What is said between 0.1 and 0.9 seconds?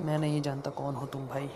नहीं जानता